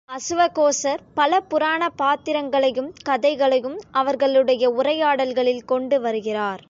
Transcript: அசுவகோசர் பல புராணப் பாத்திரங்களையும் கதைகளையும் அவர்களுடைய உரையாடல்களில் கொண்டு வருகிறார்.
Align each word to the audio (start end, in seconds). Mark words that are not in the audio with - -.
அசுவகோசர் 0.09 1.01
பல 1.13 1.39
புராணப் 1.41 1.97
பாத்திரங்களையும் 1.97 2.89
கதைகளையும் 3.03 3.77
அவர்களுடைய 3.91 4.69
உரையாடல்களில் 4.71 5.63
கொண்டு 5.65 6.01
வருகிறார். 6.01 6.59